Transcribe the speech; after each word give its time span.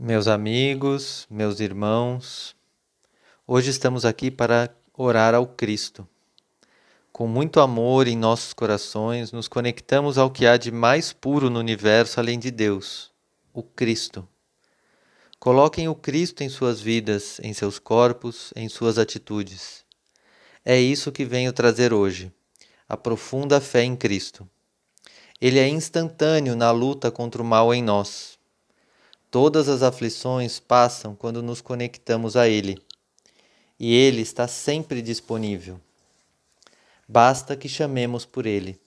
Meus 0.00 0.28
amigos, 0.28 1.26
meus 1.28 1.58
irmãos, 1.58 2.54
hoje 3.44 3.70
estamos 3.70 4.04
aqui 4.04 4.30
para 4.30 4.72
orar 4.96 5.34
ao 5.34 5.44
Cristo. 5.44 6.06
Com 7.10 7.26
muito 7.26 7.58
amor 7.58 8.06
em 8.06 8.16
nossos 8.16 8.52
corações, 8.52 9.32
nos 9.32 9.48
conectamos 9.48 10.16
ao 10.16 10.30
que 10.30 10.46
há 10.46 10.56
de 10.56 10.70
mais 10.70 11.12
puro 11.12 11.50
no 11.50 11.58
universo 11.58 12.20
além 12.20 12.38
de 12.38 12.52
Deus, 12.52 13.10
o 13.52 13.60
Cristo. 13.60 14.26
Coloquem 15.40 15.88
o 15.88 15.96
Cristo 15.96 16.44
em 16.44 16.48
suas 16.48 16.80
vidas, 16.80 17.40
em 17.42 17.52
seus 17.52 17.80
corpos, 17.80 18.52
em 18.54 18.68
suas 18.68 18.98
atitudes. 18.98 19.84
É 20.64 20.78
isso 20.78 21.10
que 21.10 21.24
venho 21.24 21.52
trazer 21.52 21.92
hoje, 21.92 22.32
a 22.88 22.96
profunda 22.96 23.60
fé 23.60 23.82
em 23.82 23.96
Cristo. 23.96 24.48
Ele 25.40 25.58
é 25.58 25.68
instantâneo 25.68 26.54
na 26.54 26.70
luta 26.70 27.10
contra 27.10 27.42
o 27.42 27.44
mal 27.44 27.74
em 27.74 27.82
nós 27.82 28.37
Todas 29.30 29.68
as 29.68 29.82
aflições 29.82 30.58
passam 30.58 31.14
quando 31.14 31.42
nos 31.42 31.60
conectamos 31.60 32.34
a 32.34 32.48
Ele, 32.48 32.78
e 33.78 33.94
Ele 33.94 34.22
está 34.22 34.48
sempre 34.48 35.02
disponível. 35.02 35.78
Basta 37.06 37.54
que 37.54 37.68
chamemos 37.68 38.24
por 38.24 38.46
Ele. 38.46 38.80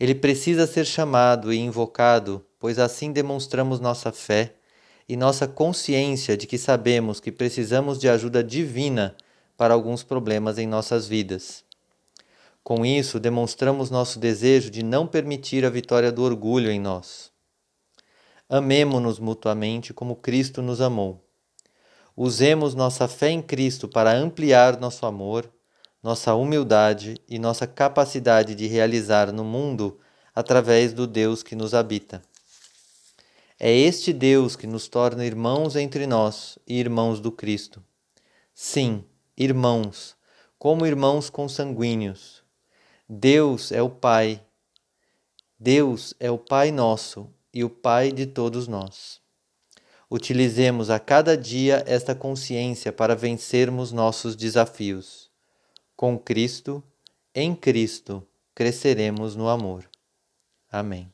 Ele 0.00 0.14
precisa 0.14 0.66
ser 0.66 0.86
chamado 0.86 1.52
e 1.52 1.58
invocado, 1.58 2.42
pois 2.58 2.78
assim 2.78 3.12
demonstramos 3.12 3.80
nossa 3.80 4.10
fé 4.12 4.54
e 5.06 5.14
nossa 5.14 5.46
consciência 5.46 6.34
de 6.34 6.46
que 6.46 6.56
sabemos 6.56 7.20
que 7.20 7.30
precisamos 7.30 7.98
de 7.98 8.08
ajuda 8.08 8.42
divina 8.42 9.14
para 9.58 9.74
alguns 9.74 10.02
problemas 10.02 10.56
em 10.56 10.66
nossas 10.66 11.06
vidas. 11.06 11.64
Com 12.64 12.84
isso, 12.84 13.20
demonstramos 13.20 13.90
nosso 13.90 14.18
desejo 14.18 14.70
de 14.70 14.82
não 14.82 15.06
permitir 15.06 15.66
a 15.66 15.70
vitória 15.70 16.10
do 16.10 16.22
orgulho 16.22 16.70
em 16.70 16.80
nós. 16.80 17.30
Amemo-nos 18.50 19.18
mutuamente 19.18 19.92
como 19.92 20.16
Cristo 20.16 20.62
nos 20.62 20.80
amou. 20.80 21.22
Usemos 22.16 22.74
nossa 22.74 23.06
fé 23.06 23.28
em 23.28 23.42
Cristo 23.42 23.86
para 23.86 24.10
ampliar 24.10 24.80
nosso 24.80 25.04
amor, 25.04 25.52
nossa 26.02 26.34
humildade 26.34 27.20
e 27.28 27.38
nossa 27.38 27.66
capacidade 27.66 28.54
de 28.54 28.66
realizar 28.66 29.30
no 29.32 29.44
mundo 29.44 30.00
através 30.34 30.94
do 30.94 31.06
Deus 31.06 31.42
que 31.42 31.54
nos 31.54 31.74
habita. 31.74 32.22
É 33.60 33.70
este 33.70 34.14
Deus 34.14 34.56
que 34.56 34.66
nos 34.66 34.88
torna 34.88 35.26
irmãos 35.26 35.76
entre 35.76 36.06
nós 36.06 36.58
e 36.66 36.80
irmãos 36.80 37.20
do 37.20 37.30
Cristo. 37.30 37.84
Sim, 38.54 39.04
irmãos, 39.36 40.16
como 40.58 40.86
irmãos 40.86 41.28
consanguíneos. 41.28 42.42
Deus 43.06 43.72
é 43.72 43.82
o 43.82 43.90
Pai. 43.90 44.42
Deus 45.60 46.14
é 46.18 46.30
o 46.30 46.38
Pai 46.38 46.72
nosso 46.72 47.28
e 47.52 47.64
o 47.64 47.70
Pai 47.70 48.12
de 48.12 48.26
todos 48.26 48.68
nós. 48.68 49.20
Utilizemos 50.10 50.88
a 50.88 50.98
cada 50.98 51.36
dia 51.36 51.84
esta 51.86 52.14
consciência 52.14 52.92
para 52.92 53.14
vencermos 53.14 53.92
nossos 53.92 54.34
desafios. 54.34 55.30
Com 55.94 56.18
Cristo, 56.18 56.82
em 57.34 57.54
Cristo, 57.54 58.26
cresceremos 58.54 59.36
no 59.36 59.48
amor. 59.48 59.88
Amém. 60.70 61.12